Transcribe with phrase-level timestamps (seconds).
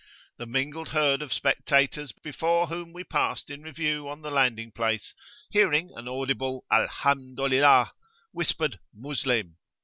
[0.39, 5.13] The mingled herd of spectators before whom we passed in review on the landing place,
[5.51, 7.91] hearing an audible "Alhamdolillah"[FN#9]
[8.31, 9.57] whispered "Muslim!"